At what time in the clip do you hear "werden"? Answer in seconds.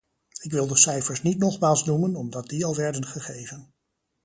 2.75-3.05